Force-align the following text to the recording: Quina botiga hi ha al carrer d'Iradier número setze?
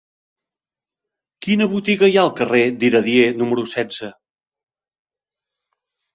Quina 1.47 1.67
botiga 1.73 2.09
hi 2.13 2.17
ha 2.21 2.23
al 2.29 2.31
carrer 2.39 2.63
d'Iradier 2.81 3.29
número 3.43 3.67
setze? 3.75 4.11